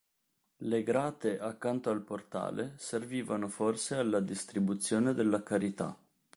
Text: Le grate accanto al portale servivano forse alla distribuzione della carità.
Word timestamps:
Le 0.63 0.81
grate 0.81 1.37
accanto 1.39 1.91
al 1.91 2.01
portale 2.01 2.73
servivano 2.79 3.47
forse 3.49 3.93
alla 3.97 4.19
distribuzione 4.19 5.13
della 5.13 5.43
carità. 5.43 5.95